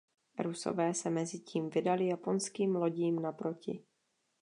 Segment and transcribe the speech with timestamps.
[0.39, 3.83] Rusové se mezitím vydali japonským lodím naproti.